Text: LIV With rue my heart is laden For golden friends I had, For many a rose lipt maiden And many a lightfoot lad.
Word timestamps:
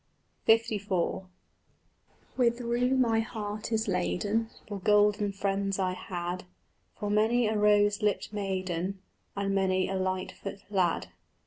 LIV 0.47 0.91
With 2.35 2.59
rue 2.59 2.97
my 2.97 3.19
heart 3.19 3.71
is 3.71 3.87
laden 3.87 4.49
For 4.67 4.79
golden 4.79 5.31
friends 5.31 5.77
I 5.77 5.93
had, 5.93 6.45
For 6.95 7.11
many 7.11 7.45
a 7.45 7.55
rose 7.55 8.01
lipt 8.01 8.33
maiden 8.33 8.97
And 9.35 9.53
many 9.53 9.87
a 9.87 9.93
lightfoot 9.95 10.63
lad. 10.71 11.09